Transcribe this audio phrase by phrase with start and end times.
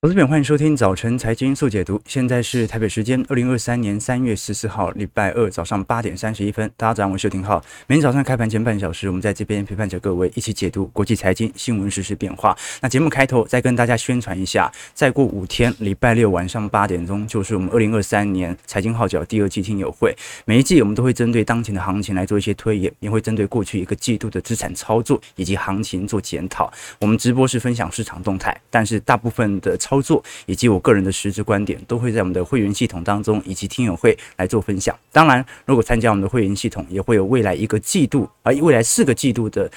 [0.00, 2.00] 投资朋友，欢迎收听早晨财经速解读。
[2.06, 6.70] 现在是台北时间二零二三年三月十四号，礼拜二早上八点三十一分。
[6.76, 7.60] 大家早上好，我是廷浩。
[7.88, 12.56] 每天早上开盘前半小时，我们在这边陪伴着各位一起解读国际财经新闻、实时变化。
[12.80, 20.16] 那节目开头再跟大家宣传一下，再过五天，礼拜六晚上八点钟就是我们二零二三年财经号角第二季听友会。
[20.44, 26.72] 每一季我们都会针对当前的行情来做一些推演，也会针对过去一个季度的资产操作以及行情做检讨。
[27.00, 34.94] 我们直播是分享市场动态，但是大部分的操作以及我个人的实质观点，都会在我们的会员系统当中以及听友会来做分享。
[35.10, 39.70] 当然，如果参加我们的会员系统，也会有未来一个季度啊，未来四个季度的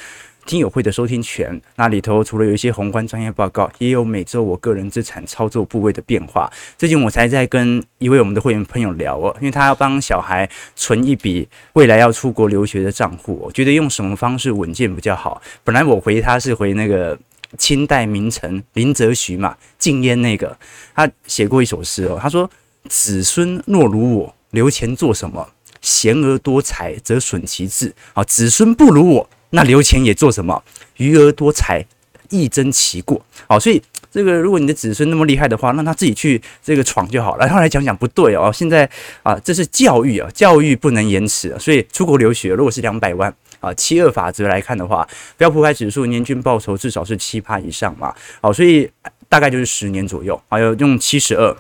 [0.46, 1.62] 听友会的收听权。
[1.78, 6.52] 那里头除了有一些宏观专业报告，也有每周我个人资产操作部位的变化。
[6.78, 15.42] 最近我才在跟一位我们的会员朋友聊哦，因为他要帮小孩存一笔未来要出国留学的账户，我觉得用什么方式稳健比较好。
[15.64, 17.18] 本来我回他是回那个。
[17.58, 20.58] 清代名臣林则徐嘛，禁烟那个，
[20.96, 22.18] 他写过一首诗哦。
[22.22, 22.50] 他说
[22.88, 25.50] ：“子孙若如我，留钱做什么？
[25.82, 27.94] 贤而多财，则损其志。
[28.14, 30.64] 好，子孙不如我，那留钱也做什么？
[30.98, 31.86] 愚而多财，
[32.30, 33.22] 益增其过。
[33.48, 37.46] 好，所以这个，如果你的子孙那么厉害的话，让他自己去这个闯就好了。
[37.46, 38.52] 然后来讲讲不对哦。
[38.54, 38.90] 现在
[39.24, 41.56] 啊，这是教育啊，教育不能延迟。
[41.60, 48.14] 所以出国留学，如果是两百万。”啊，七二法则来看的话，标普五百指数年均报酬至少是七趴以上嘛。
[48.42, 48.92] 好，所以
[49.30, 51.56] 大概就是十年左右，还有用七十二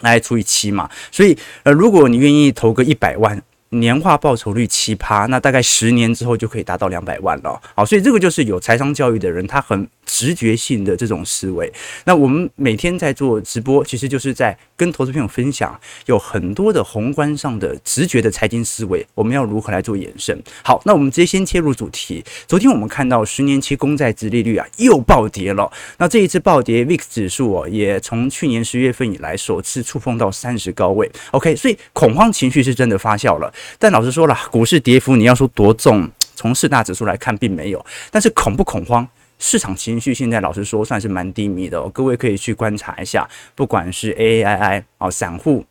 [0.00, 0.88] 来除以七嘛。
[1.10, 3.42] 所以呃，如果你愿意投个一百万，
[3.72, 7.60] 年化报酬率七趴，那大概十年之后就可以达到两百万了。
[7.74, 9.86] 好，所以这个就是有财商教育的人，他很。
[10.04, 11.72] 直觉性的这种思维，
[12.04, 20.38] 那我们每天在做直播，其实就是在跟投资朋友分享，有很多的宏观上的直觉的财经思维，我们要如何来做延伸？
[20.62, 22.22] 好，那我们直接先切入主题。
[22.46, 31.10] 昨天我们看到十年期公债殖利率啊又暴跌了，那这一次暴跌，VIX 指数哦也从去年十月份以来首次触碰到三十高位。
[31.30, 33.50] OK，所以恐慌情绪是真的发酵了。
[33.78, 39.06] 但老实说了，股市跌幅你要说多重，从四大指数来看并没有，但是恐不恐慌？
[39.38, 45.64] 市场情绪现在老实说算是蛮低迷的，各位可以去观察一下，不管是 AAII 哦，散户。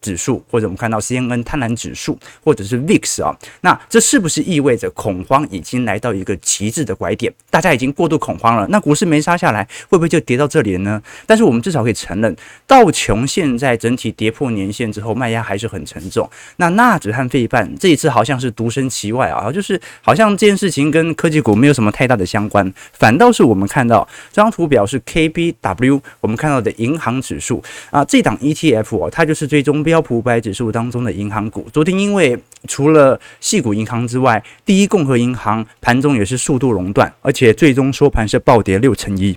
[0.00, 7.32] 指数或者我们看到 CNN 贪婪指数，或者是 VIX 啊，那这是不是意味着恐慌已经来到一个极致的拐点？
[7.50, 11.02] 大家已经过度恐慌了，那股市没杀下来，会不会就跌到这里了呢？
[11.26, 12.36] 但是我们至少可以承认，
[12.66, 16.28] 道琼现在整体跌破年线之后，卖压还是很沉重。
[16.56, 29.96] 那纳指和费半这一次好像是独身其外啊，就是好像这件事情跟科技股没有什么太大的相关，反倒是我们看到这张图表是 KBW，我们看到的银行指数啊，这档 ETF 哦，它就是最终标。
[30.06, 32.38] 普五百指数当中的银行股，昨天因为
[32.68, 39.36] 除了系股银行之外，第一共和银行盘中也是速度熔断，而且最终收盘是暴跌六成一，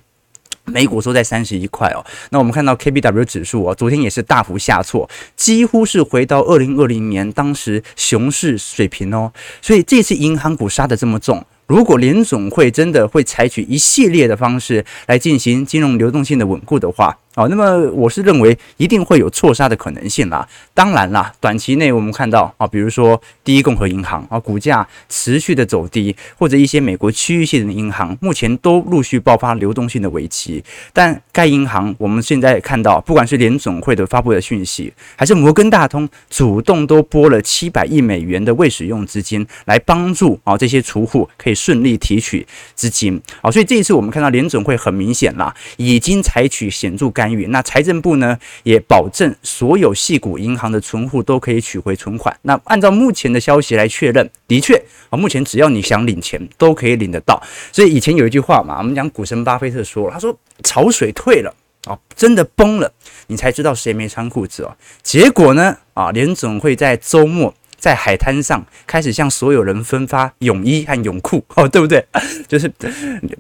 [0.66, 2.06] 每股收在三十一块哦。
[2.30, 9.32] 那我们看到 KBW 指数哦，昨天也是大幅下挫，几乎是回到二零二零年当时熊市水平哦。
[9.62, 17.18] 所以这次银行股杀得这么重，如果联总会真的会采取一系列的方式来进行金融流动性的稳固的话。
[17.36, 20.46] 哦，那么我是认为一定会有错杀的可能性啦。
[20.74, 30.62] 当然啦，短期内我们看到啊，比如说第一共和银行啊，股价持续的走低，或者一些美国区域性的银行，目前都陆续爆发流动性的危机。
[30.92, 43.22] 但该银行我们现在看到，不管是联总会的发布的讯息，还是摩根大通主动都拨了七百亿美元的未使用资金，来帮助啊这些储户可以顺利提取资金。
[43.42, 47.48] 啊，所以这一次我们看到联总会很明显啦，已经采取显著干预。
[47.48, 52.34] 那财政部呢，也保证所有系股银行的存户都可以取回存款。
[52.44, 57.44] 那按照目前的消息来确认，的确啊，目前只要你想领钱，都可以领得到。
[57.74, 61.54] 所以以前有一句话嘛，我们讲股神巴菲特说，他说潮水退了
[61.84, 62.90] 啊，真的崩了，
[63.28, 64.74] 你才知道谁没穿裤子哦。
[65.04, 67.54] 结果呢啊，联总会在周末。
[67.80, 72.06] 在海滩上开始向所有人分发泳衣和泳裤，哦，对不对？
[72.48, 72.72] 就是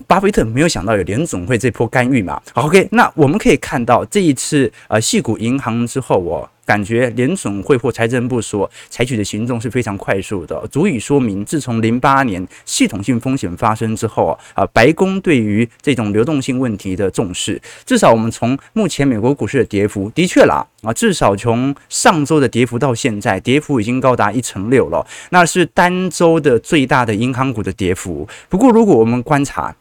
[0.07, 2.41] 巴菲特没有想到有联总会这波干预嘛。
[2.53, 6.49] OK，那我们可以看到这一次呃，细谷银行之后哦。
[6.69, 17.59] 感觉联准会或财政部所采取的行动是非常快速的，足以说明自从零八年系统性风险发生之后啊，白宫对于这种流动性问题的重视。
[17.87, 28.29] 至少我们从目前美国股市的跌幅，的确啦啊，至少从上周的跌幅到现在，跌幅已经高达一成六了，那是单周的最大的银行股的跌幅。
[28.47, 29.75] 不过，如果我们观察，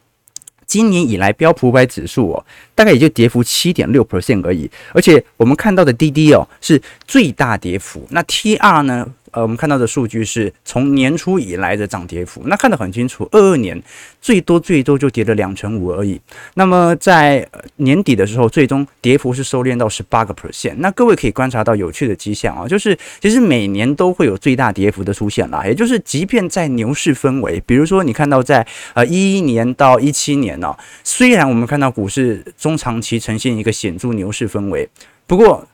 [0.68, 2.44] 今年以来，标普五百指数哦，
[2.74, 4.70] 大概也就跌幅七点六 percent 而已。
[4.92, 8.06] 而且我们看到的滴滴哦，是最大跌幅。
[8.10, 13.80] 那 TR 呢，呃，我们看到的数据是从年初以来的涨跌幅，那看得很清楚，二二年
[14.20, 16.20] 最多最多就跌了两成五而已。
[16.54, 17.46] 那么在
[17.76, 20.74] 年底的时候，最终跌幅是收敛到十八个 percent。
[20.78, 30.74] 那各位可以观察到有趣的迹象啊，就是其实每年都会有最大跌幅的出现啦，也就是即便在牛市氛围，比如说你看到在呃一一年到一七年呢，
[31.04, 34.88] 虽然我们看到股市中长期呈现一个显著牛市氛围，
[35.26, 35.66] 不过。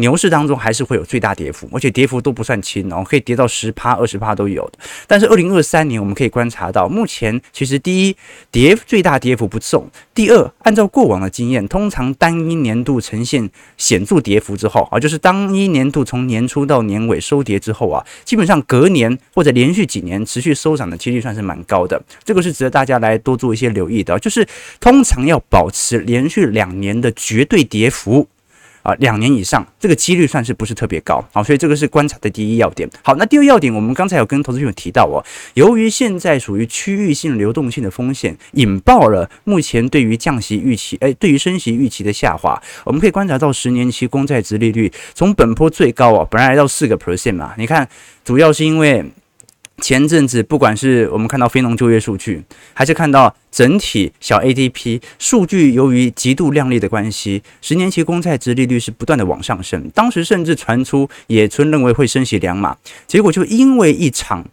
[0.00, 4.68] 牛市当中还是会有最大跌幅，而且跌幅都不算轻哦，可以跌到十趴、二十趴都有。
[5.06, 8.16] 但是二零二三年我们可以观察到，目前其实第一
[8.50, 22.02] 跌最大跌幅不重，第二按照过往的经验，通常单一年度呈现显著跌幅之后啊，就是当一年度从年初到年尾收跌之后啊，基本上隔年或者连续几年持续收涨的几率算是蛮高的。
[22.24, 24.46] 这个是值得大家来多做一些留意的，就是
[24.80, 28.26] 通常要保持连续两年的绝对跌幅。
[28.82, 32.88] 啊，两年以上，这个几率算是不是特别高，好，所以这个是观察的第一要点。
[33.02, 35.24] 好，那第二要点，我们刚才有跟投资朋友提到哦，
[35.54, 47.88] 由于现在属于区域性流动性的风险，引爆了目前对于降息预期，诶，对于升息预期的下滑，我们可以观察到十年期公债殖利率从本波最高哦，本来来到四个 percent 嘛，你看，
[48.24, 49.04] 主要是因为。
[49.80, 52.42] 前阵子，不管是我们看到非农就业数据，
[52.74, 59.90] 还是看到整体小 ADP 数据，由于极度靓丽的关系，十年期公债值利率是不断的往上升。
[59.94, 64.46] 当时甚至传出野村认为会升息两码，结果就因为一场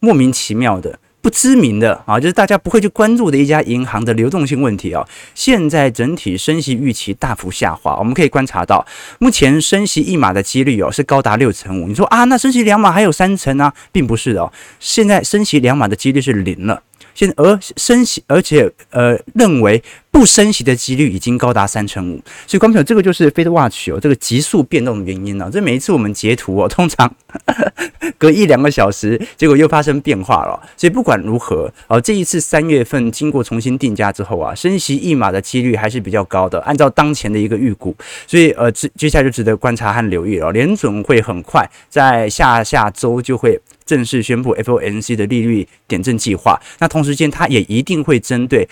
[0.00, 0.98] 莫名其妙的。
[1.20, 5.06] 不知名的啊，就是大家不会去关注的一家银行的流动性问题啊。
[5.34, 8.86] 现在整体升息预期大幅下滑，我们可以观察到，
[9.18, 11.88] 目前升息一码的几率哦是高达六成五。
[11.88, 14.52] 你说啊，那升息两码还有三成啊，并不是的哦。
[14.78, 16.82] 现在升息两码的几率是零了。
[17.14, 19.82] 现而升息，而且呃认为
[20.18, 25.48] 不升息的几率已经高达三成五，所以观众，这个就是 Fed Watch 哦，这个急速变动的原因呢。
[25.52, 27.72] 这每一次我们截图哦，通常呵呵
[28.18, 30.60] 隔一两个小时，结果又发生变化了。
[30.76, 36.58] 所以不管如何，哦，这一次三月份经过重新定价之后啊，升息一码的几率还是比较高的。
[36.62, 37.94] 按照当前的一个预估，
[38.26, 40.50] 所以呃，接接下来就值得观察和留意了。
[40.50, 43.60] 联准会很快在下下周就会。
[43.86, 48.68] 正式宣布 FOMC 的利率点阵计划，那同时间，它也一定会针对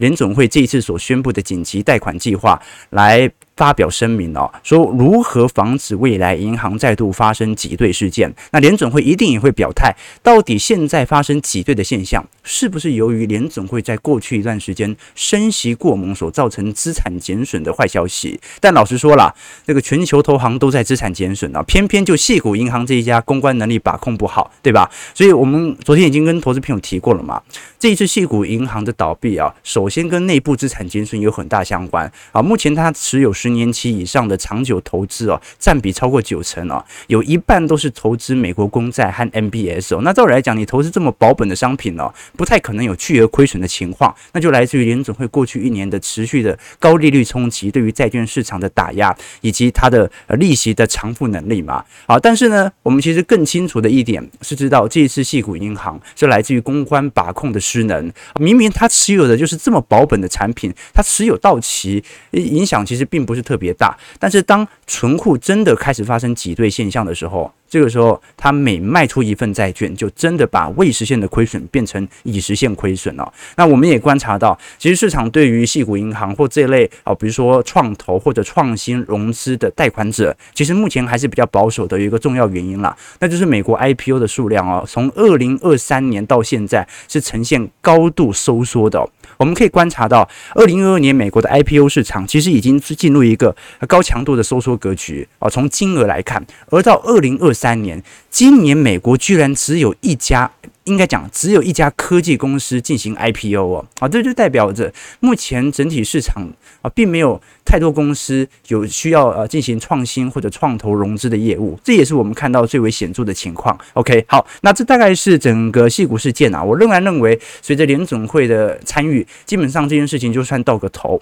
[0.00, 3.30] 联总会这一次所宣布的紧急贷款计划来。
[3.60, 8.34] 发表声明哦，说如何防止未来银行再度发生挤兑事件。
[8.52, 18.40] 那联准会一定也会表态，到底现在发生挤兑的现象，是不是由于联准会在过去一段时间升息过猛所造成资产减损的坏消息？
[18.60, 19.34] 但老实说了，
[19.66, 24.90] 这个全球投行都在资产减损啊，偏偏就矽谷银行这一家公关能力把控不好，对吧？
[25.14, 27.42] 所以我们昨天已经跟投资朋友提过了嘛，
[27.78, 32.40] 这一次矽谷银行的倒闭啊，首先跟内部资产减损有很大相关啊。
[32.40, 40.00] 目前它持有十年期以上的长久投资哦，占比超过九成哦，有一半都是投资美国公债和 MBS 哦。
[40.02, 51.84] 那照理来讲，你投资这么保本的商品哦，不太可能有巨额亏损的情况，那就来自于联总会过去一年的持续的高利率冲击对于债券市场的打压，以及它的利息的偿付能力嘛。
[52.06, 63.39] 好，但是呢，我们其实更清楚的一点是知道，这一次系股银行是来自于公关把控的失能，明明它持有的就是这么保本的产品，它持有到期影响其实并不是。
[63.42, 73.32] 特别大，但是当存库真的开始发生挤兑现象的时候，这个时候他每卖出一份债券，就真的把未实现的亏损变成已实现亏损了。
[73.56, 89.08] 那我们也观察到，其实市场对于系股银行或这类啊，比如说创投或者创新融资的贷款者，其实目前还是比较保守的，有一个重要原因啦，那就是美国 IPO 的数量哦，从二零二三年到现在是呈现高度收缩的。
[89.36, 93.54] 我们可以观察到，二零二二年美国的 IPO 市场其实已经是进入一个
[93.86, 95.48] 高强度的收缩格局啊。
[95.48, 100.50] 从金额来看，而到二零二三年，今年美国居然只有一家。
[100.84, 106.48] 应该讲，只有一家科技公司进行 IPO 哦，啊，这就代表着目前整体市场
[106.80, 113.78] 啊，并没有太多公司有需要呃进行创新或者创投融资的业务，这也是我们看到最为显著的情况。
[113.92, 121.20] OK，好，那这大概是整个矽谷事件啊，我仍然认为，随着联准会的参与，基本上这件事情就算到个头。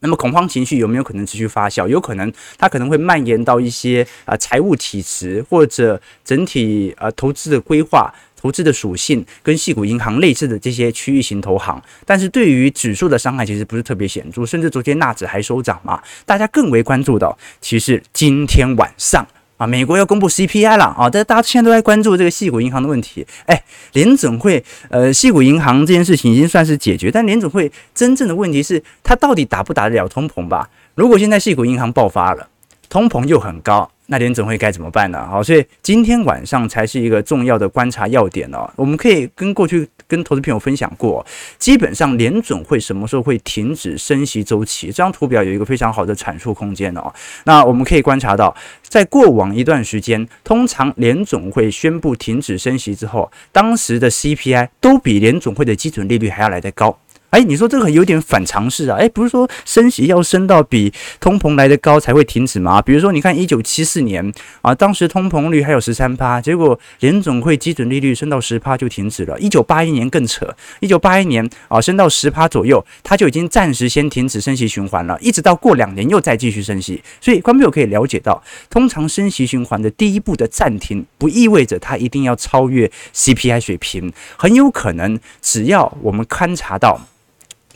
[0.00, 1.86] 那么恐慌情绪有没有可能持续发酵？
[1.86, 11.82] 有可能，它可能会蔓延到一些啊财务体质或者整体呃投资的规划、投资的属性跟细股银行类似的这些区域型投行。
[12.04, 16.02] 但是对于指数的伤害其实不是特别显著，甚至昨天纳指还收涨嘛。
[16.24, 19.26] 大家更为关注的，其实今天晚上。
[19.60, 21.10] 啊，美国要公布 CPI 了啊！
[21.10, 23.26] 但大家现在都在关注这个细谷银行的问题。
[23.44, 23.62] 哎，
[23.92, 30.66] 联准会呃，细谷银行这件事情已经算是解决，但联准会真正的问题是，它到底打不打得了通膨吧？
[30.94, 32.48] 如果现在细谷银行爆发了，
[32.88, 35.24] 通膨又很高，那联总会该怎么办呢？
[35.24, 38.68] 好，所以今天晚上才是一个重要的观察要点哦。
[38.74, 41.24] 我们可以跟过去跟投资朋友分享过，
[41.60, 44.88] 基本上联总会什么时候会停止升息周期？
[44.88, 47.12] 这张图表有一个非常好的阐述空间哦。
[47.44, 48.52] 那我们可以观察到，
[48.82, 56.98] 在过往一段时间，通常联总会宣布停止升息之后，当时的 CPI 都比联总会的基准利率还要来得高。
[57.30, 58.96] 哎，你说这个有点反常识啊！
[58.98, 62.82] 哎，不是说升息要升到比通膨来得高才会停止吗？
[62.82, 64.32] 比如说，你看一九七四年
[64.62, 69.38] 啊，当时通膨率还有十三趴，结果联总会基准利率升到十趴就停止了。
[69.38, 77.00] 一九八一年更扯，一九八一年啊升到十趴左右，它就已经暂时先停止升息循环了，一直到过两年又再继续升息。
[77.20, 87.00] 所以，观众朋友可以了解到，通常升息循环的第一步的暂停，不意味着它一定要超越 CPI 水平，很有可能只要我们勘察到。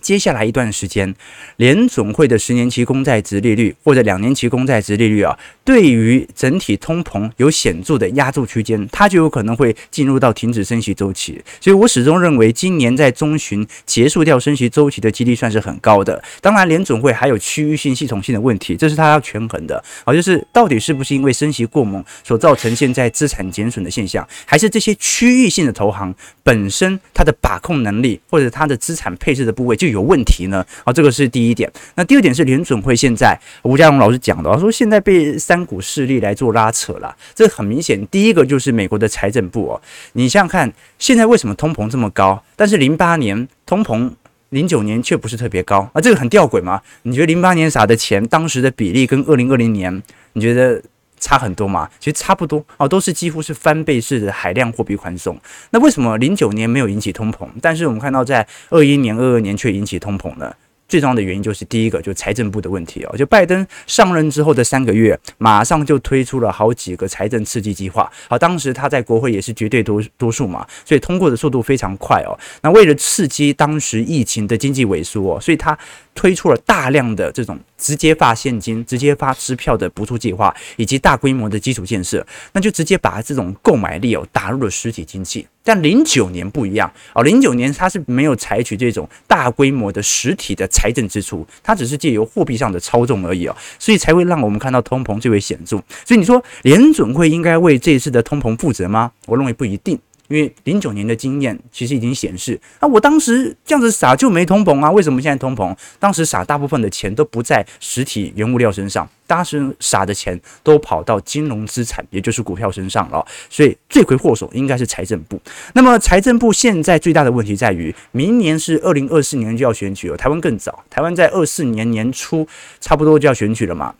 [0.04, 1.14] 接下来一段时间，
[1.56, 5.34] 联总会的十年期公债殖利率或者两年期公债殖利率啊，
[5.64, 11.42] 对于整体通膨有显著的压住区间，它就有可能会进入到停止升息周期。
[11.58, 16.23] 所以我始终认为，今年在中旬结束掉升息周期的几率算是很高的。
[16.42, 30.64] 当然，联总会还有区域性、系统性的问题，这是它要权衡的啊，就是到底是不是因为升息过猛所造成现在资产减损的现象，还是这些区域性的投行本身它的把控能力或者它的资产配置的部位就有问题呢？
[30.84, 31.70] 啊，这个是第一点。
[31.94, 37.14] 那第二点是联准会现在吴家荣老师讲的，他说现在被三股势力来做拉扯了。
[37.34, 39.80] 这很明显，第一个就是美国的财政部哦。
[40.12, 42.42] 你想想看，现在为什么通膨这么高？
[42.56, 44.10] 但是零八年通膨，
[44.50, 46.00] 零九年却不是特别高啊？
[46.00, 46.80] 这个很吊诡吗？
[47.02, 50.02] 你觉得零八年撒的钱，当时的比例跟二零二零年，
[50.34, 50.82] 你觉得
[51.18, 51.88] 差很多嘛？
[51.99, 55.38] 其实差不多哦，都是几乎是翻倍式的海量货币宽松。
[55.71, 60.56] 那为什么零九年没有引起通膨，但是我们看到在二一年、二二年却引起通膨了？
[60.87, 63.17] 最重要的原因就是第一个，就财政部的问题哦。
[63.17, 68.11] 就拜登上任之后的三个月，马上就推出了好几个财政刺激计划。
[68.29, 72.38] 好，当时他在国会也是绝对多多数嘛，所以通过的速度非常快哦。
[72.62, 75.76] 那为了刺激当时疫情的经济萎缩哦，所以他
[76.14, 85.47] 推出了大量的这种直接发现金、直接发支票的补助计划，以及大规模的基础建设，那就直接把这种购买力哦打入了实体经济。
[85.64, 95.83] 但零九年不一样哦，零九年它是没有采取这种大规模的实体的财政支出，它只是借由货币上的操纵而已哦，所以才会让我们看到通膨最为显著。
[96.04, 99.11] 所以你说联准会应该为这一次的通膨负责吗？
[99.26, 99.99] 我认为不一定。
[100.28, 105.76] 因为零九年的经验其实已经显示，啊，我当时这样子撒就没通膨啊，为什么现在通膨？
[105.99, 113.25] 当时撒大部分的钱都不在实体原物料身上，当时撒的钱都跑到金融资产，也就是股票身上了。
[113.50, 115.38] 所以罪魁祸首应该是财政部。
[115.75, 122.49] 那么财政部现在最大的问题在于，明年是二零二四年就要选举了，台湾更早，台湾在二四年年初
[122.81, 123.95] 差不多就要选举了嘛，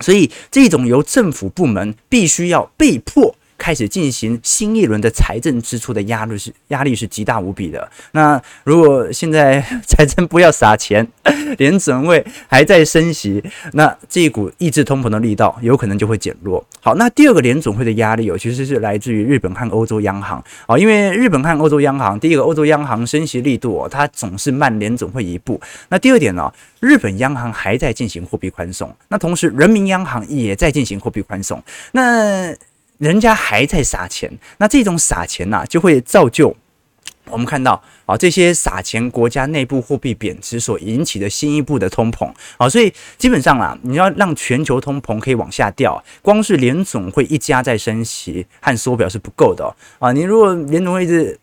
[0.00, 3.34] 所以这种由政府部门必须要被迫。
[3.58, 7.90] 开始进行新一轮的财政支出的压力是压力是极大无比的。
[8.12, 11.06] 那如果现在财政不要撒钱，
[11.58, 16.64] 联准会还在升息，那这一股抑制通膨的力道有可能就会减弱。
[16.80, 25.60] 好，那第二个联准会的压力哦，其实是来自于日本和欧洲央行啊，因为日本和欧洲央行，第一个欧洲央行升息力度哦，它总是慢联总会一步。
[25.88, 32.54] 那第二点呢，日本央行还在进行货币宽松，那同时人民央行也在进行货币宽松，那。
[32.98, 36.56] 人家还在撒钱，那这种撒钱呐、啊，就会造就
[37.28, 51.38] 我们看到啊，这些撒钱国家内部货币贬值所引起的新一步的通膨啊，所以基本上啊，你要让全球通膨可以往下掉，光是联总会一家在升息和缩表是不够的哦啊，你如果联总会一直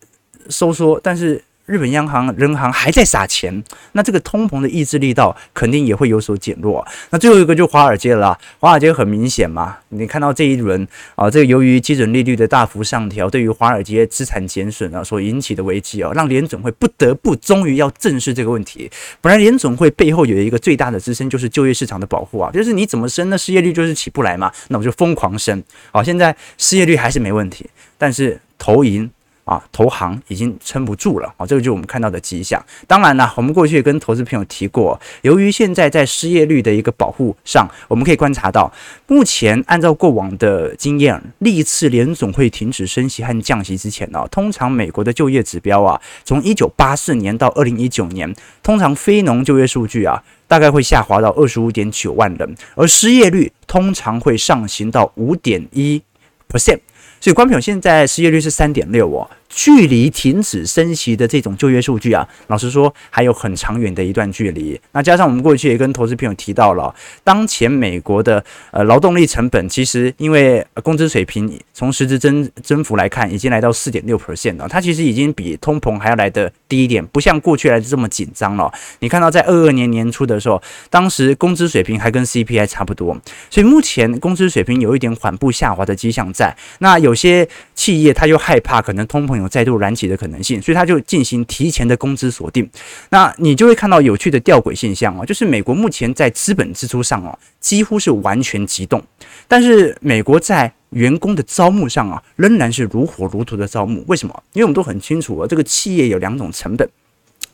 [0.50, 1.44] 收缩，但是。
[1.66, 6.86] 日本央行、人行还在撒钱，那这个通膨的抑制力道肯定也会有所减弱。
[7.10, 18.92] 那最后一个就华尔街了，华尔街很明显嘛，你看到这一轮啊，这个由于基准利率的大幅上调，对于华尔街资产减损啊所引起的危机啊，让联总会不得不终于要正视这个问题。
[19.22, 25.64] 本来联总会背后有一个最大的支撑就是就业市场的保护啊，就是你怎么升，那失业率就是起不来嘛，那我就疯狂升。
[25.94, 29.10] 好，现在失业率还是没问题，但是投银。
[29.46, 32.64] 啊，投行已经撑不住了啊，这个就是我们看到的迹象。
[32.88, 38.72] 当然了，我们过去也跟投资朋友提过，由于现在在失业率的一个保护上，我们可以观察到，
[39.08, 56.02] 目前按照过往的经验，历次联总会停止升息和降息之前呢，通常美国的就业指标啊，从一九八四年到二零一九年，通常非农就业数据啊，大概会下滑到二十五点九万人，而失业率通常会上行到五点一
[56.50, 56.80] percent。
[57.24, 64.80] 所以，关平现在失业率是三点六哦，距离停止升息的这种就业数据啊，老实说还有很长远的一段距离。
[64.92, 66.94] 那加上我们过去也跟投资朋友提到了，
[67.24, 78.72] 当前美国的呃劳动力成本其实因为工资水平从实质增增幅来看，已经来到四点六 percent 了，它其实已经比通膨还要来得低一点，不像过去来的这么紧张了。
[79.00, 83.16] 你看到在二二年年初的时候，当时工资水平还跟 CPI 差不多，
[83.50, 86.56] 所以目前工资水平有一点缓步下滑的迹象在。
[86.80, 92.70] 那有些企业他又害怕可能通膨再度燃起的可能性，所以他就进行提前的工资锁定。
[93.10, 99.04] 那你就会看到有趣的吊诡现象哦，就是美国目前在资本支出上哦，几乎是完全急动，
[99.48, 104.04] 但是美国在员工的招募上啊，仍然是如火如荼的招募。
[104.08, 104.44] 为什么？
[104.54, 106.88] 因为我们都很清楚啊，这个企业有两种成本。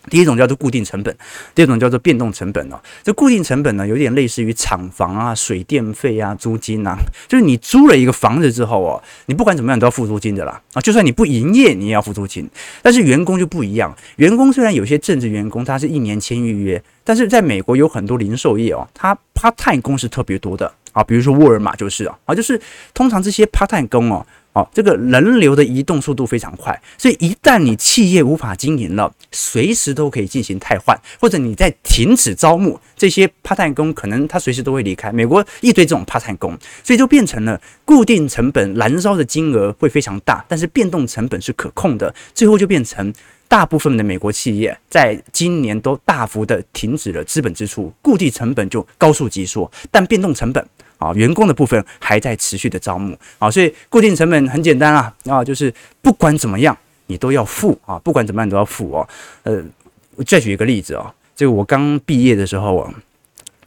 [0.10, 1.16] 第一种叫做固定成本，
[1.56, 2.80] 第二种叫做变动成本哦。
[3.04, 6.98] 这固定成本呢，有点类似于厂房啊、水电费啊、租金啊，
[7.28, 10.82] 就是你租了一个房子之后哦，你不管怎么样你都要付租金的啦啊。
[10.82, 12.50] 就算你不营业，你也要付租金。
[12.82, 22.60] 但是员工就不一样，员工虽然有些正职员工他是一年签预约，但是在美国有很多零售业哦，他 part time 工是特别多的啊，比如说沃尔玛就是啊，啊，就是
[22.94, 24.25] 通常这些 part time 工哦。
[24.53, 35.12] 哦，这个人流的移动速度非常快，所以一旦你企业无法经营了，随时都可以进行汰换，或者你在停止招募这些 part time 工，可能他随时都会离开。
[35.12, 43.13] 美国一堆这种 part time 工，所以就变成了固定成本燃烧的金额会非常大，但是变动成本是可控的，最后就变成
[43.48, 50.68] 大部分的美国企业在今年都大幅的停止了资本支出，固定成本就高速急速，但变动成本。
[51.00, 56.77] 啊，员工的部分还在持续的招募啊，所以固定成本很简单啊，啊，就是不管怎么样
[57.08, 59.10] 你都要付啊，不管怎么样都要付哦。
[59.41, 59.60] 呃，
[60.15, 62.94] 我再举一个例子哦，这个我刚毕业的时候啊。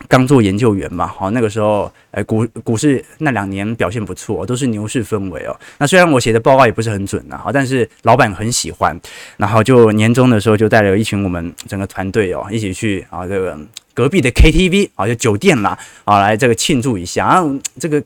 [0.08, 5.58] 刚做研究员嘛，好，那个时候，哎，股股市那两年表现不错，都是牛市氛围哦。
[5.78, 8.98] 那虽然我写的报告也不是很准呐，好，但是老板很喜欢，
[9.36, 13.58] 然后就年终的时候就带了一群我们整个团队哦，一起去啊这个
[13.94, 17.44] 隔壁的 KTV 啊，就酒店啦啊，来这个庆祝一下啊。
[17.78, 18.02] 这个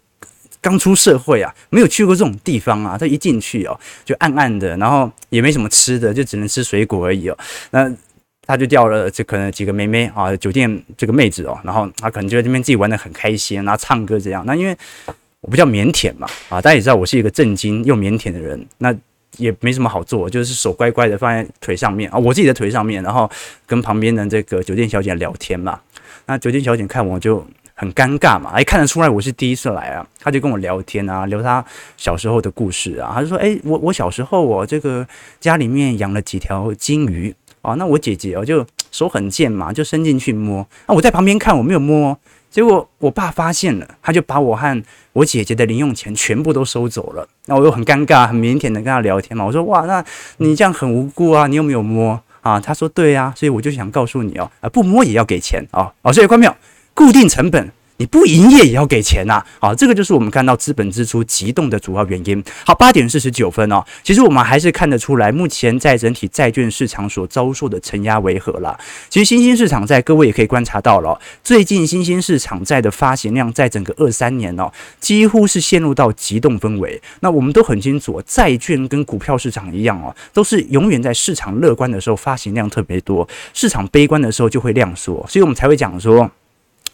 [0.61, 7.39] 刚出社会啊，没有去过这种地方啊，这一进去哦，就暗暗的，然后也没什么吃的，就只能吃水果而已哦。
[7.71, 7.89] 那
[8.47, 14.45] 他就叫了这可能几个妹妹啊，酒店这个妹子哦，然后他可能就在这边自己玩得很开心，然后唱歌这样。
[14.47, 14.77] 那因为
[15.41, 18.95] 我比较腼腆嘛，啊，大家也知道我是一个正经又腼腆的人，那
[19.37, 23.29] 也没什么好做，就是手乖乖的放在腿上面啊，我自己的腿上面，然后
[23.67, 25.81] 跟旁边的这个酒店小姐聊天嘛。
[26.27, 31.65] 那酒店小姐看我就很尴尬嘛，哎，看得出来我是第一次来啊，她就跟我聊天啊，聊她
[31.97, 35.07] 小时候的故事啊，她就说，哎，我我小时候我这个
[35.41, 37.35] 家里面养了几条金鱼。
[37.67, 40.65] 哦，那我姐姐哦，就手很贱嘛，就伸进去摸。
[40.87, 42.17] 那我在旁边看，我没有摸。
[42.49, 47.29] 结果我爸发现了，他就把我和我姐姐的零用钱全部都收走了。
[47.47, 49.45] 那我又很尴尬、很腼腆的跟他聊天嘛。
[49.45, 50.03] 我说：“哇，那
[50.39, 55.93] 你这样很无辜啊，你有没有摸啊？”他说：“对啊。”所以我就想告诉你哦，啊，不摸也要给钱哦。
[56.03, 56.57] 哦，所以关没有
[56.95, 57.71] 固定成本。
[57.99, 62.45] 你不营业也要给钱呐，啊，这个就是我们看到资本支出急冻的主要原因。
[62.65, 68.79] 好，八点四十九分哦，其实我们还是看得出来，目前在整体债券市场所遭受的承压为何了。
[69.09, 77.01] 其实新兴市场债，各位也可以观察到了，最近新兴市场债的发行量在整个二三年哦，几乎是陷入到急冻氛围。
[77.21, 86.31] 那我们都很清楚，债券跟股票市场一样哦，都是永远在市场乐观的时候发行量特别多，市场悲观的时候就会量缩，所以我们才会讲说。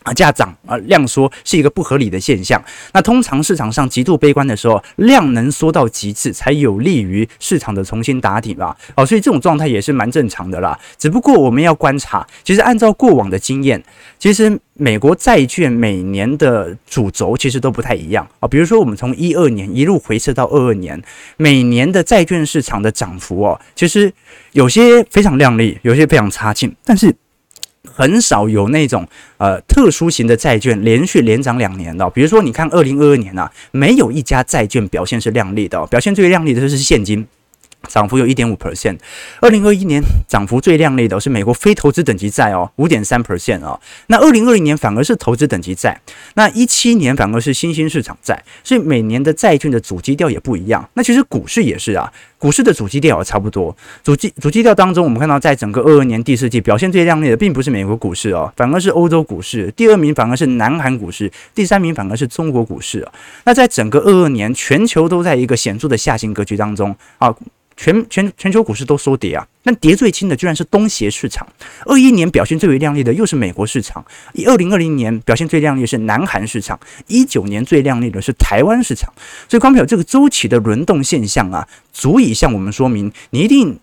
[0.03, 2.63] 啊，价涨啊，量缩是一个不合理的现象。
[2.93, 8.77] 那通常市场上极度悲观的时候，量能缩到极致，才有利于市场的重新打底吧。
[8.95, 10.79] 哦，所以这种状态也是蛮正常的啦。
[10.99, 13.83] 只不过我们要观察，其实按照过往的经验，
[14.19, 18.49] 其实美国债券每年的主轴其实都不太一样啊。
[18.49, 21.01] 比如说，我们从一二年一路回撤到二二年，
[21.37, 24.13] 每年的债券市场的涨幅哦，其实
[24.53, 27.15] 有些非常亮丽，有些非常差劲，但是。
[27.91, 29.07] 很少有那种
[29.39, 37.27] 呃特殊型的债券连续连涨两年的，比如说你看二零二二年呐、啊，没有一家债券表现是亮丽的，表现最亮丽的就是现金。
[37.89, 38.97] 涨幅有一点五 percent，
[39.41, 43.81] 二零二一年涨幅最亮丽的是美国非投资等级债哦，五点三 percent 哦。
[44.07, 46.01] 那二零二零年反而是投资等级债，
[46.35, 50.89] 那一七年反而是新兴市场债，所以每年的债券的主基调也不一样。
[50.95, 53.73] 那其实股市也是啊，股市的主基调也差不多。
[54.03, 63.13] 主基主基调当中，我们看到在整个二二年第四季表现最亮丽的，并不是美国股市哦，反而是欧洲股市，第二名反而是南韩股市，第三名反而是中国股市啊。
[63.45, 67.33] 那在整个二二年，全球都在一个显著的下行格局当中啊。
[67.75, 71.47] 全全全球股市都缩跌啊，那跌最轻的居然是东协市场。
[71.87, 74.05] 二一年表现最为亮丽的又是美国市场，
[74.47, 79.13] 二零二零年表现最亮丽的是南韩市场，一九年最亮丽的是台湾市场。
[79.49, 83.79] 所以，光表这个周期的轮动现象啊，足以向我们说明，你一定。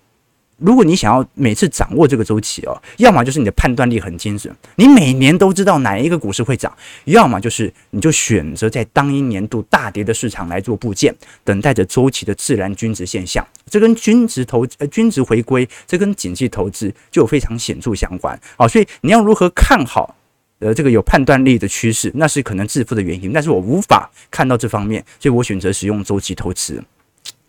[0.60, 6.72] 如果你想要每次掌握这个周期哦，要么就是你的判断力很精准，你每年都知道哪一个股市会涨；
[7.06, 13.46] 要么就是你就选择在当一年度大跌的市场来做布件，等待着周期的自然均值现象。
[13.70, 18.68] 这跟均值投呃均值回归，这跟景气投资就有非常显著相关啊。
[18.68, 20.16] 所以你要如何看好
[20.60, 23.32] 呃这个有判断力的趋势，那是可能致富的原因。
[23.32, 26.84] 但是我无法看到这方面，所以我选择使用周期投资。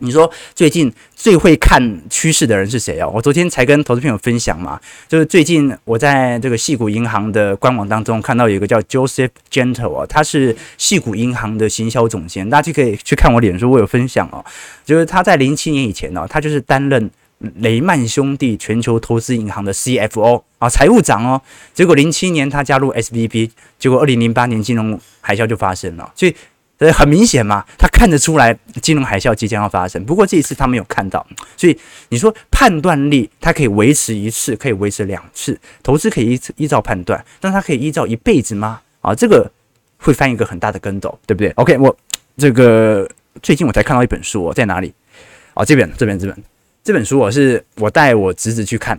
[0.01, 3.07] 你说最近最会看趋势的人是谁啊？
[3.09, 14.45] 我昨天才跟投资朋友分享嘛，就是最近我在这个矽谷银行的官网当中看到有一个叫 Joseph Gentle 啊，他是矽谷银行的行销总监，大家可以去看我脸书，我有分享哦。
[14.85, 17.11] 就是他在零七年以前呢，他就是担任
[17.57, 21.41] 雷曼兄弟全球投资银行的 CFO 啊，财务长哦。
[21.75, 26.35] 结果零七年他加入 SVP，结果二零零八年金融海啸就发生了，所以。
[26.81, 30.03] 呃，很明显嘛，他看得出来金融海啸即将要发生。
[30.07, 38.81] 不过这一次他没有看到，所以你说判断力，它可以维持一次，可以维持两次，投资可以依依照判断，但它可以依照一辈子吗？
[39.03, 39.51] 啊，这个
[39.99, 41.95] 会翻一个很大的跟斗，对不对？OK，我
[42.39, 43.07] 这个
[43.43, 44.91] 最近我才看到一本书哦，在哪里？
[45.53, 46.35] 哦，这边这边这边
[46.83, 48.99] 这本书我是我带我侄子去看，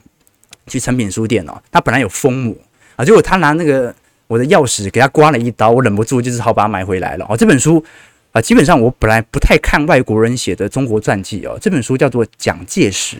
[0.67, 2.55] 去诚品书店哦，他本来有封膜
[2.95, 3.91] 啊，结果他拿那个。
[4.31, 7.25] 我的钥匙给他刮了一刀，我忍不住就只好把它买回来了。
[7.27, 7.83] 哦，这本书
[8.31, 11.57] 啊，基本上我本来不太看外国人写的中国传记哦。
[11.59, 13.17] 这本书叫做《蒋介石：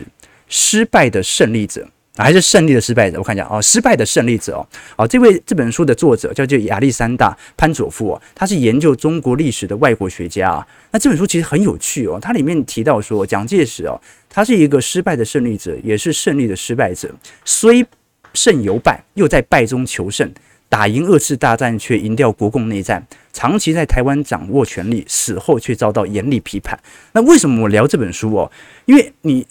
[0.48, 1.82] 失败的胜利者》，
[2.16, 3.18] 还是胜利的失败者？
[3.18, 4.66] 我看一下哦，失败的胜利者哦。
[4.96, 10.66] 哦，这位这本书的作者叫做亚历山大潘佐夫哦，他是研究中国历史的外国学家啊。
[10.92, 17.84] 那这本书其实很有趣哦，它里面提到说，蒋介石哦，他是一个失败的胜利者，也是胜利的失败者，虽
[18.32, 20.32] 胜犹败，又在败中求胜。
[20.72, 26.80] 打赢二次大战却赢掉国共内战，长期在台湾掌握权力，死后却遭到严厉批判。
[27.12, 28.50] 那为什么我聊这本书哦？
[28.86, 29.46] 因为你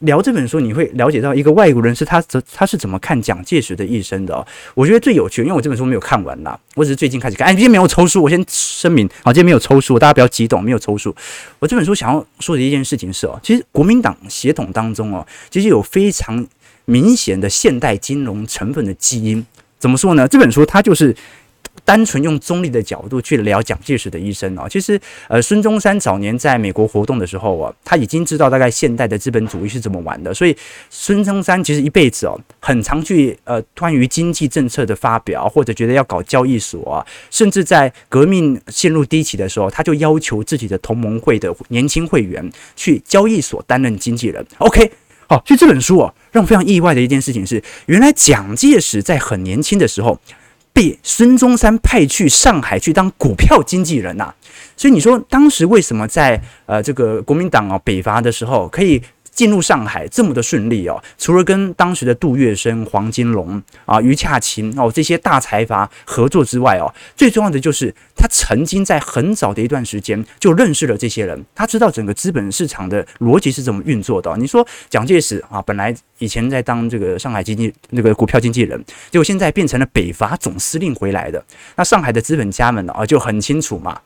[0.00, 4.44] 聊这本书，你会了解到一个外国人是他怎他是怎么看蒋介石的一生的哦。
[4.74, 7.46] 我觉得最有趣，因为我这本书没有看完啦，我只是最近开始看。
[7.46, 11.14] 哎，今天没有抽书，我先声明，好，今天没有抽书，大家不要激动，没有抽书。
[11.60, 16.44] 我这本书想要说的一件事情是哦，其实国民党血统当中哦，其实有非常
[16.86, 19.46] 明显的现代金融成分的基因。
[19.78, 20.26] 怎么说呢？
[20.26, 21.14] 这本书它就是
[21.84, 24.66] 单纯用中立的角度去聊蒋介石的一生哦。
[24.68, 30.32] 其实，呃，孙中山早年在美国活动的时候啊，他已经知道大概现代的资本主义是怎么玩的。
[30.32, 30.56] 所以，
[30.88, 44.44] 孙中山其实一辈子哦，很常去呃关于经济政策的发表，或者觉得要搞交易所啊，甚至在革命陷入低起的时候，他就要求自己的同盟会的年轻会员去交易所担任经纪人。
[44.58, 44.90] OK。
[45.28, 50.20] 好，所以这本书哦，让我非常意外的一件事情是，原来蒋介石在很年轻的时候
[50.72, 54.32] 被孙中山派去上海去当股票经纪人呐。
[54.76, 59.02] 所以你说当时为什么在呃这个国民党啊北伐的时候可以？
[59.36, 74.34] 进入上海这么的顺利哦，除了跟当时的杜月笙、黄金龙啊、余洽勤哦这些大财阀合作之外哦，最重要的就是他曾经在很早的一段时间就认识了这些人，他知道整个资本市场的逻辑是怎么运作的。
[74.38, 81.44] 你说蒋介石啊，本来以前在当这个上海经济那个股票经纪人，结果现在变成了北伐总司令回来的，
[81.76, 84.00] 那上海的资本家们呢啊就很清楚嘛。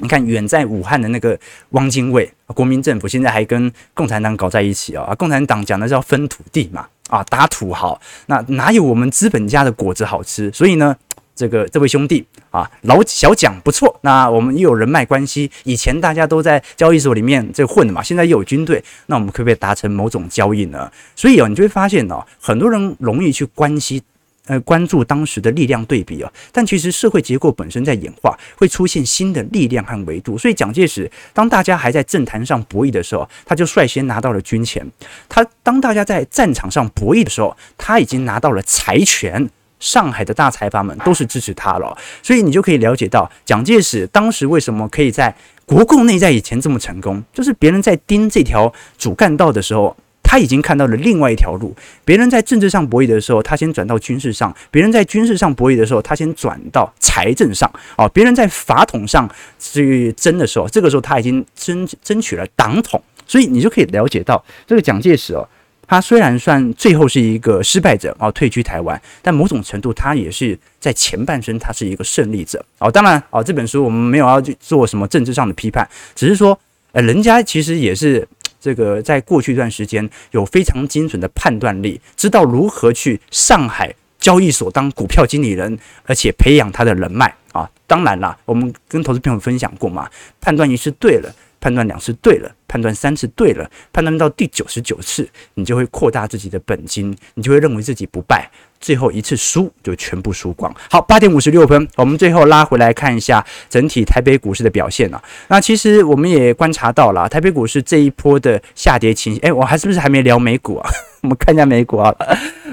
[0.00, 1.38] 你看，远在武汉的那个
[1.70, 5.12] 汪精卫，国民政府现在还跟共产党搞在一起啊！
[5.16, 10.52] 共产党讲的是要分土地嘛，啊，打土豪，那哪有我们资本家的果子好吃？
[10.52, 10.96] 所以呢，
[11.34, 20.88] 这个这位兄弟啊，老小蒋不错，那我们又有人脉关系，以前大家都在交易所里面这混的嘛，现在又有军队，那我们可不可以达成某种交易呢？
[21.16, 24.00] 所以哦，你就会发现哦，很多人容易去关系。
[24.48, 30.36] 呃，关注当时的力量对比啊，但其实社会结构本身在演化，会出现新的力量和维度。
[30.36, 34.82] 所以蒋介石当大家还在政坛上博弈的时候，他就率先拿到了军权；
[35.28, 39.48] 他当大家在战场上博弈的时候，他已经拿到了财权。
[39.80, 45.32] 上海的大财阀们都是支持他了，所以你就可以了解到蒋介石当时为什么可以在
[45.64, 49.96] 国共内战以前这么成功，就是别人在盯这条主干道的时候。
[50.30, 51.74] 他已经看到了另外一条路。
[52.04, 57.72] 别人在政治上博弈的时候，他先转到军事上；别人在军事上博弈的时候，他先转到财政上。
[57.96, 59.26] 哦，别人在法统上
[59.58, 63.02] 去争的时候，这个时候他已经争争取了党统。
[63.26, 65.48] 所以你就可以了解到，这个蒋介石哦，
[65.86, 72.90] 他虽然算最后是一个失败者哦，退居台湾，但某种程度他也是在前半生他是一个胜利者哦。
[72.90, 76.58] 当然哦，这本书我们没有要去做什么政治上的批判，只是说，
[76.92, 78.28] 呃，人家其实也是。
[78.60, 87.70] 这个在过去一段时间有非常精准的判断力，知道如何去上海交易所当股票经理人，而且培养他的人脉啊。
[87.86, 91.34] 当然啦，我们跟投资朋友分享过嘛，判断你是对的。
[91.60, 100.74] 判断两次对了，判断三次对了，判断到第九十九次，你就会扩大自己的本金，你就会认为自己不败，最后一次输就全部输光。
[100.90, 105.22] 好，八点五十六分，我们最后拉回来看一下整体台北股市的表现啊。
[105.48, 109.42] 那其实我们也观察到了台北股市这一波的下跌情形。
[109.42, 110.88] 诶，我还是不是还没聊美股啊？
[111.22, 112.14] 我们看一下美股啊。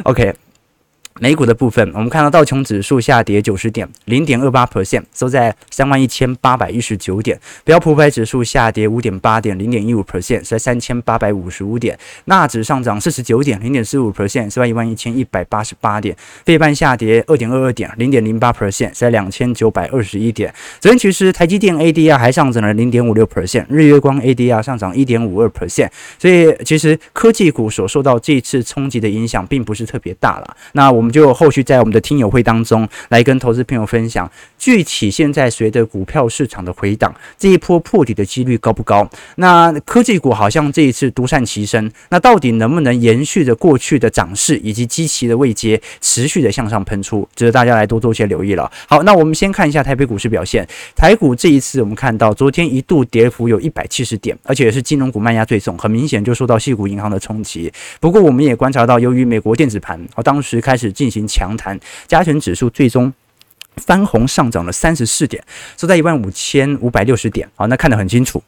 [0.04, 0.34] OK。
[1.22, 7.40] 美股的部分，我们看到道琼指数下跌九十点，零点二八 percent，收在三万一千八百一十九点。
[7.64, 11.98] 标普五百指数下跌五点八点，零点一五 percent，在三千八百五十五点。
[12.26, 16.14] 纳指上涨四十九点，零点四五 percent，收在一万一千一百八十八点。
[16.44, 20.54] 费半下跌二点二二点，零点零八 percent，在两千九百二十一点。
[20.82, 25.90] 昨天其实台积电 ADR 还上涨了零点五六 percent，日月光 ADR 上涨一点五二 percent。
[26.20, 30.58] 所以其实科技股所受到这次冲击的影响并不是特别大了。
[30.74, 31.05] 那我。
[31.06, 39.08] 我们就后续在我们的听友会当中来跟投资朋友分享，具体现在随着股票市场的回档，这一波破底的几率高不高？
[39.36, 47.30] 那科技股好像这一次独善其身，那到底能不能延续着过去的涨势以及积极的位阶，持续的向上喷出？
[47.36, 48.72] 值得大家来多做些留意了。
[48.90, 57.72] 好，那我们先看一下台北股市表现，台股这一次我们看到昨天一度跌幅有一百七十点，而且是金融股卖压最重，很明显就受到系股银行的冲击。
[58.00, 60.95] 不过我们也观察到，由于美国电子盘，啊，当时开始。
[60.96, 63.14] 进行强弹，加权指数最终
[63.76, 65.44] 翻红上涨了三十四点，
[65.78, 67.48] 收在一万五千五百六十点。
[67.56, 68.42] 好，那看得很清楚，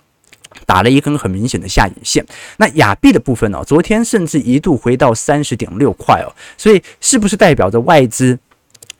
[0.65, 2.25] 打了一根很明显的下影线。
[2.55, 3.61] 那亚币的部分呢？
[3.67, 8.39] 昨天甚至一度回到三十点六块哦，所以是不是代表着外资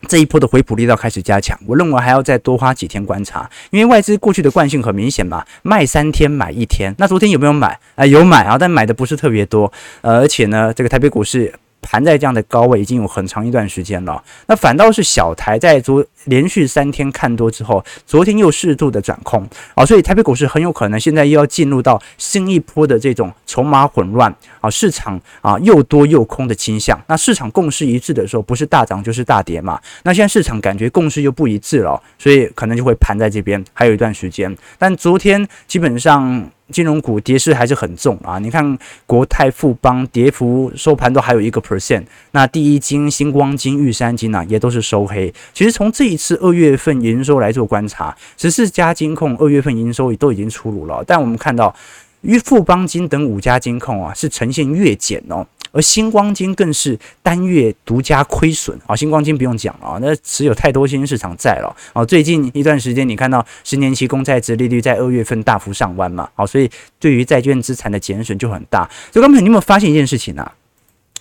[0.10, 1.58] 这一波的回补力道开始加强？
[1.66, 6.94] 我认为还要再多花几天观察，因为外资过去的惯性很明显嘛，卖三天买一天。
[6.98, 7.80] 那昨天有没有买？
[7.96, 9.72] 啊、有买啊，但买的不是特别多。
[10.02, 11.54] 呃，而且呢，这个台北股市。
[11.82, 26.98] 盘在这样的高位已经有很长一段时间了，那反倒是小台在做连续三天看多之后，昨天又适度的转空啊，所以台北股市很有可能现在又要进入到新一波的这种筹码混乱啊，市场啊又多又空的倾向。
[27.08, 29.80] 那市场共识一致的时候，不是大涨就是大跌嘛。
[30.04, 34.56] 那现在市场感觉共识又不一致了，所以可能就会盘在这边还有一段时间。
[34.78, 36.50] 但昨天基本上。
[36.70, 38.38] 金融股跌势还是很重啊！
[38.40, 45.34] 你看国泰富邦跌幅收盘都还有一个 percent，那第一金、星光金、玉山金啊也都是收黑。
[45.54, 51.74] 其实从这一次二月份营收来做观察，十四家金控二月份营收也都已经出炉了，但我们看到
[52.22, 55.48] 与富邦金等五家金控啊是呈现月减哦。
[55.74, 58.96] 而星光金更是单月独家亏损啊！
[58.96, 62.04] 星光金不用讲了，那持有太多新兴市场债了啊！
[62.06, 66.28] 最近一段时间，你看到十年期公债殖利率在二月份大幅上弯嘛？
[66.36, 68.90] 好，所以对于债券资产的减损就很大。
[69.12, 70.52] 所以，刚才你有没有发现一件事情啊？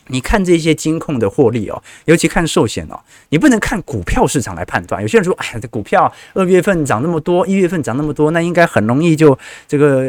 [0.08, 2.98] 你看这些金控的获利哦，尤其看寿险哦，
[3.30, 5.02] 你不能看股票市场来判断。
[5.02, 10.04] 有些人说，哎呀，这股票二月份涨那么多，一月份涨那么多，那应该很容易就这个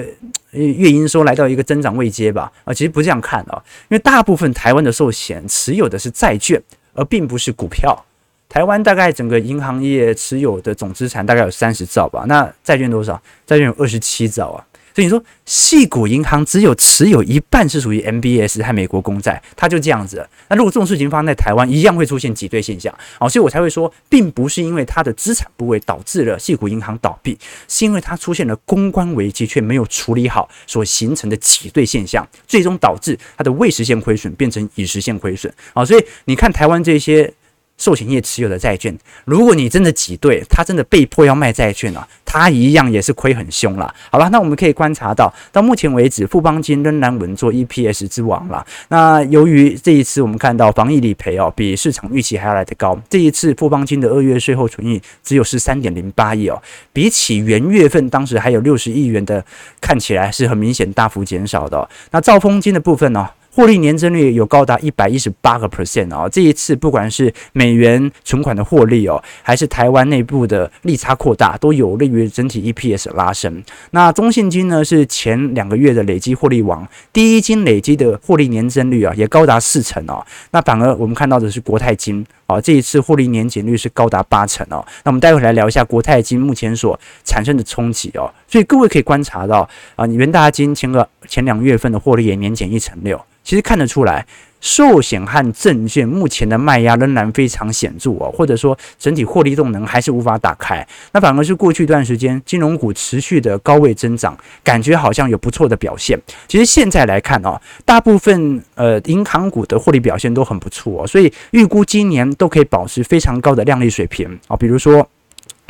[0.51, 2.51] 月营收来到一个增长位阶吧？
[2.63, 6.61] 啊，其实不这样看哦，因为大部分台湾的寿险持有的是债券，
[6.93, 8.05] 而并不是股票。
[8.49, 13.21] 台湾大概整个银行业持有的总资产大概有三十兆吧，那债券多少？
[13.45, 14.63] 债券有二十七兆啊。
[14.97, 20.27] 所以你说，细谷银行只有持有一半是属于 MBS 和美国公债，它就这样子。
[20.47, 22.91] 那如果这种事情发生在台湾，一样会出现挤兑现象。
[23.19, 35.53] 好，所以我才会说，并不是因为它的资产部位导致了细谷银行倒闭，是因为它出现了公关危机却没有处理好所形成的挤兑现象，最终导致它的未实现亏损变成已实现亏损。
[35.75, 37.31] 好，所以你看台湾这些。
[37.77, 43.93] 寿险业持有的债券，如果你真的挤兑，他真的被迫要卖债券了，啊，他一样也是亏很凶了。
[44.11, 48.65] 好吧，那我们可以观察到，到目前为止，富邦金仍然稳坐 EPS 之王了。
[48.89, 52.99] 那由于这一次我们看到防疫理赔哦，比市场预期还要来得高。
[53.09, 56.61] 这一次富邦金的二月税后存益只有十三点零八亿哦，
[56.91, 59.45] 比起元月份当时还有六十亿元的，
[59.79, 61.87] 看起来是很明显大幅减少的，哦。
[62.09, 73.63] 那兆丰金的部分呢，获利年增率有高达一百一十八个 percent 哦，这一次不管是美元存款的获利哦，还是台湾内部的利差扩大，都有利于整体 EPS 拉升。
[73.89, 80.23] 那中信金呢是前两个月的累积获利王，第一金累积的获利年增率啊也高达四成哦。
[80.51, 84.83] 那反而我们看到的是国泰金好，这一次获利年减率是高达八成哦。
[85.03, 88.33] 那我们待会来聊一下国泰金目前所产生的冲击哦。
[88.47, 93.21] 所以各位可以观察到啊，元大金前个前两月份的获利也年减一成六。
[93.43, 94.25] 其实看得出来，
[94.59, 100.85] 寿险和证券目前的卖压仍然非常显著哦，或者说整体获利动能还是无法打开。
[101.11, 106.19] 那反而是过去一段时间金融股持续的高位增长，感觉好像有不错的表现。
[106.47, 115.07] 其实现在来看哦，大部分呃银行股的获利表现都很不错哦，所以预估今年都可以保持非常高的亮丽水平啊，比如说。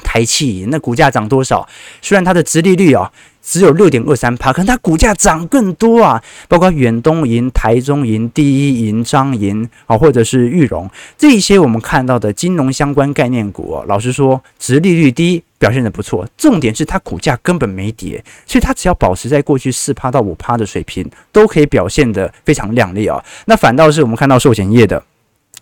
[0.03, 1.67] 台企那股价涨多少？
[2.01, 6.21] 虽然它的殖利率啊只有六点二三趴，可是它股价涨更多啊！
[6.49, 16.27] 包括远东银、台中银、第一银、彰银啊，或者是裕融这一些我们看到的金融相关概念股啊，老实说，殖利率低，表现得不错。
[16.37, 23.23] 重点是它股价根本没跌，所以它只要保持在过去四趴到五趴的水平，都可以表现得非常亮丽啊。
[23.45, 25.01] 那反倒是我们看到寿险业的。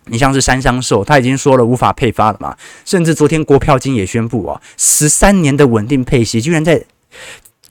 [0.05, 6.83] 你像是三商寿，他已经说了无法配发了嘛，甚至昨天国票金也宣布啊，十三年的稳定配息，居然在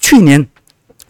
[0.00, 0.48] 去年。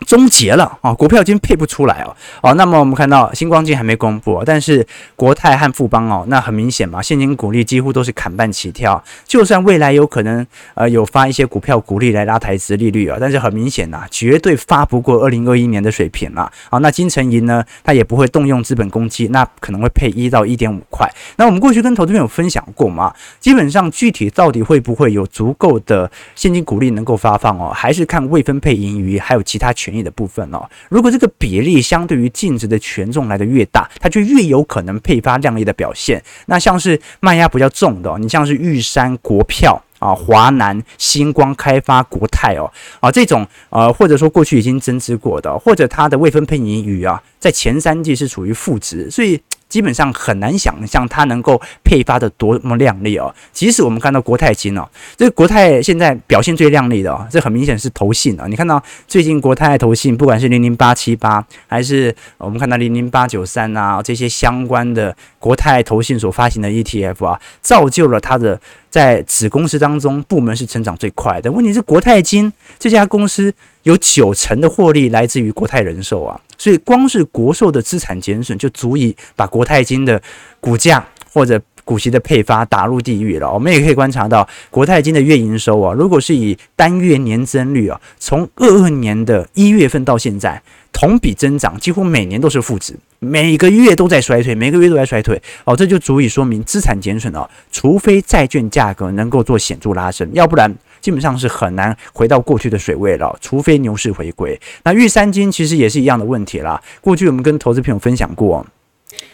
[0.06, 4.86] 终结了啊，股票已经配不出来哦，哦，那么我们看到星光金还没公布，但是
[5.16, 16.50] 国泰和富邦哦，那很明显嘛，现金股利几乎都是砍半起跳，就算未来有可能呃有发一些股票股利来拉抬殖利率啊，但是很明显呐，绝对发不过二零二一年的水平了。
[16.70, 21.10] 好，那金城银呢，它也不会动用资本公积，那可能会配一到一点五块。
[21.36, 36.22] 那我们过去跟投资朋友分享过嘛，基本上具体到底会不会有足够的现金股利能够发放哦，还是看未分配盈余还有其他权益的部分哦，如果这个比例相对于净值的权重来的越大，它就越有可能配发亮丽的表现。
[36.46, 49.40] 那像是卖压比较重的，你像是玉山国票啊、华南、星光开发、国泰哦啊这种呃，或者说过去已经增资过的，或者它的未分配盈余啊，在前三季是处于负值，所以。
[49.74, 53.34] 基本上很难想象它能够配发的多么靓丽哦。
[53.52, 58.46] 即使我们看到国泰金哦，这个国泰现在表现最靓丽的哦，这很明显是投信啊。
[58.46, 68.60] 你看到最近国泰投信，不管是零零八七八，还是我们看到零零八九三啊，这些相关的国泰投信所发行的 ETF 啊，造就了它的
[68.94, 71.50] 在子公司当中部门是成长最快的。
[71.50, 73.52] 问题是国泰金这家公司
[73.82, 76.40] 有九成的获利来自于国泰人寿啊。
[76.56, 80.22] 所以，光是国寿的资产减损就足以把国泰金的
[80.60, 83.52] 股价或者股息的配发打入地狱了。
[83.52, 90.62] 我们也可以观察到，国泰金的月营收啊，如果是以单月年增率啊，从二二年的一月份到现在，
[90.94, 95.38] 同比增长几乎每年都是负值，每个月都在衰退，每个月都在衰退。
[95.64, 100.74] 哦，这就足以说明资产减损啊，除非债券价格能够做显著拉升，要不然。
[101.00, 104.58] 基本上是很难回到过去的水位了，除非牛市回归。
[104.84, 106.82] 那玉三金其实也是一样的问题啦。
[107.02, 108.66] 过去我们跟投资朋友分享过，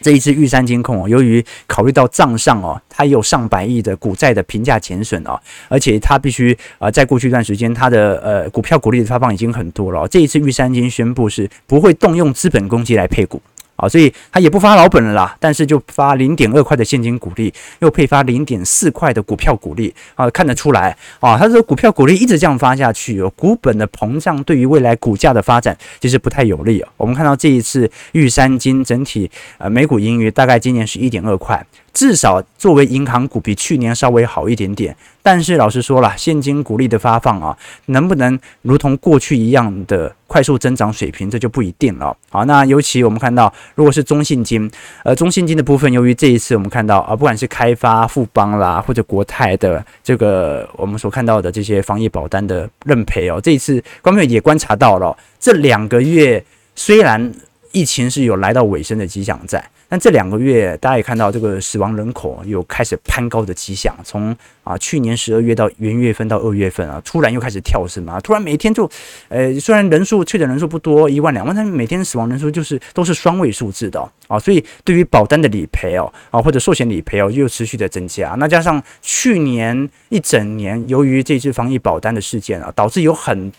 [0.01, 5.38] 这一次玉山金控哦，由于考虑到账上哦，它有上百亿的股债的平价减损哦，
[5.69, 10.09] 而且它必须啊，在过去一段时间，它的呃股票股利的发放已经很多了。
[10.09, 13.40] 这一次玉山金宣布是不会动用资本公积来配股。
[13.81, 26.88] 啊，所以他也不发老本了啦，但是就发零点二块的现金股利，又配发零点四块的股票股利啊，看得出来啊，他这个股票股利一直这样发下去，股本的膨胀对于未来股价的发展其实不太有利哦。
[26.99, 31.64] 我们看到这一次玉山金整体呃每股盈余大概今年是一点二块。
[31.92, 42.16] 至少作为银行股比去年稍微好一点点，但是老实说了，现金股利的发放啊，能不能如同过去一样的快速增长水平，这就不一定了。
[42.31, 44.70] 好，那尤其我们看到，如果是中信金，
[45.05, 56.42] 呃，中信金的部分，由于这一次我们看到啊，不管是开发、富邦啦，或者国泰的这个我们所看到的这些防疫保单的认赔哦，这一次观众也观察到了，这两个月
[56.76, 57.33] 虽然
[57.72, 59.62] 疫情是有来到尾声的迹象在。
[59.90, 63.92] 但这两个月，大家也看到这个死亡人口有开始攀高的迹象。
[64.05, 68.88] 从啊去年十二月到元月份到二月份啊，突然又开始跳升嘛，突然每天就，
[69.29, 74.38] 呃，虽然人数确诊人数不多，一万两万，但是每天死亡人数就是都是双位数字的啊。
[74.38, 78.37] 所以对于保单的理赔哦，啊或者寿险理赔哦，又持续的增加。
[78.38, 83.50] 那加上去年一整年，由于这次防疫保单的事件啊，导致有很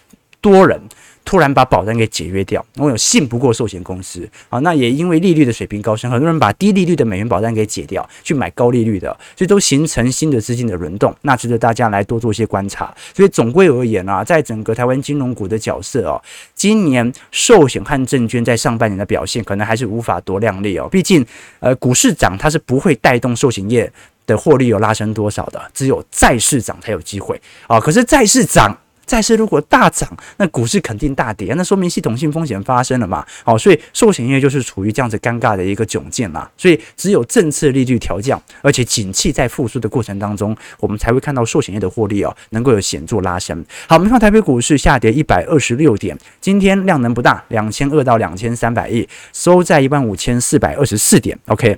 [0.42, 0.82] 多人。
[1.24, 12.92] 突然把保单给解约掉，我有信不过寿险公司啊，那也因为利率的水平高升，很多人把低利率的美元保单给解掉，去买高利率的，所以都形成新的资金的轮动，那值得大家来多做一些观察。
[13.14, 16.20] 所以总归而言啊，在整个台湾金融股的角色哦，
[16.56, 21.24] 今年寿险和证券在上半年的表现可能还是无法多亮丽哦，毕竟
[21.60, 23.90] 呃股市涨它是不会带动寿险业
[24.26, 27.80] 的获利有拉升多少的，只有债市涨才有机会啊。
[27.80, 28.76] 可是债市涨。
[29.06, 33.26] 债市如果大涨，那股市肯定大跌，那说明系统性风险发生了嘛。
[33.44, 36.50] 好，所以寿险业就是处于这样子尴尬的一个窘境啦。
[36.56, 43.66] 所以只有政策利率调降，而且景气在复苏的过程当中，我们才会看到寿险业的获利哦，能够有显著拉升。
[43.88, 51.38] 好，我们看台北股市下跌一百二十六点，今天量能不大，两千二到两千三百亿，收在一万五千四百二十四点。
[51.48, 51.78] OK。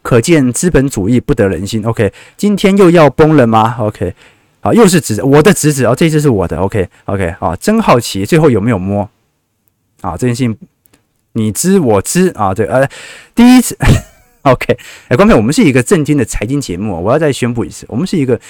[0.00, 1.84] 可见资本主义不得人心。
[1.84, 4.14] OK，今天又要崩了吗？OK，
[4.66, 6.56] 啊，又是侄子，我的侄子哦，这只是我的。
[6.58, 9.08] OK，OK，啊，真好奇，最后有没有摸？
[10.00, 10.56] 啊，这件事情
[11.34, 12.88] 你知我知啊，对，呃，
[13.34, 13.76] 第一次，
[14.42, 14.76] OK，
[15.08, 18.40] 哎，观众，我们是一个正经的财经节目，我要再宣布一次，我们是一个。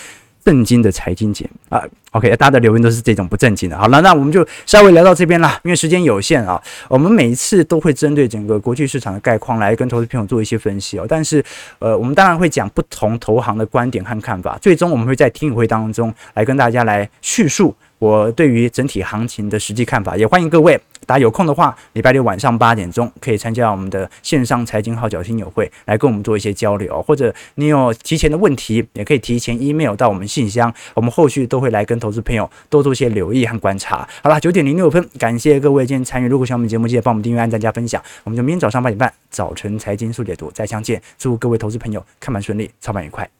[0.46, 1.82] 正经的财经节目啊
[2.12, 3.76] ，OK，大家的留言都是这种不正经的。
[3.76, 6.62] 好了，那我们就稍微聊到这边啦，因为时间有限啊。
[6.88, 11.06] 我们每一次都会针对整个国际市场的概况来跟投资朋友做一些分析哦。
[11.08, 11.44] 但是，
[11.80, 14.56] 呃，我们当然会讲不同投行的观点和看法。
[14.62, 17.74] 最终，我们会在听友会当中来跟大家来叙述。
[17.98, 34.06] 我对于整体行情的实际看法，也欢迎各位大家有空的话，礼拜六晚上八点钟可以参加我们的线上财经号角听友会，来跟我们做一些交流，或者你有提前的问题，也可以提前 email 到我们信箱，我们后续都会来跟投资朋友多做一些留意和观察。
[34.22, 36.28] 好了，九点零六分，感谢各位今天参与。
[36.28, 38.02] 如果喜欢我们节目，记得帮我们订阅、按赞、加分享。
[38.24, 41.00] 我们就明天早上八点半早晨财经速解读再相见。
[41.18, 43.35] 祝各位投资朋友看盘顺利，操盘愉快。